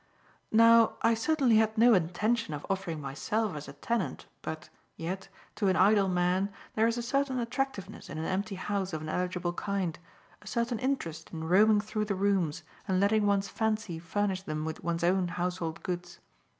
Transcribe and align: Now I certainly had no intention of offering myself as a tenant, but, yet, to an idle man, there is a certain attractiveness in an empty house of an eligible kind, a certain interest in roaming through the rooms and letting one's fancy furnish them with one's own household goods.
Now 0.51 0.95
I 1.03 1.13
certainly 1.13 1.57
had 1.57 1.77
no 1.77 1.93
intention 1.93 2.55
of 2.55 2.65
offering 2.71 2.99
myself 3.01 3.55
as 3.55 3.67
a 3.67 3.73
tenant, 3.73 4.25
but, 4.41 4.67
yet, 4.97 5.27
to 5.57 5.67
an 5.67 5.75
idle 5.75 6.07
man, 6.07 6.51
there 6.73 6.87
is 6.87 6.97
a 6.97 7.03
certain 7.03 7.37
attractiveness 7.39 8.09
in 8.09 8.17
an 8.17 8.25
empty 8.25 8.55
house 8.55 8.93
of 8.93 9.03
an 9.03 9.09
eligible 9.09 9.53
kind, 9.53 9.99
a 10.41 10.47
certain 10.47 10.79
interest 10.79 11.29
in 11.31 11.43
roaming 11.43 11.81
through 11.81 12.05
the 12.05 12.15
rooms 12.15 12.63
and 12.87 12.99
letting 12.99 13.27
one's 13.27 13.47
fancy 13.47 13.99
furnish 13.99 14.41
them 14.41 14.65
with 14.65 14.83
one's 14.83 15.03
own 15.03 15.27
household 15.27 15.83
goods. 15.83 16.17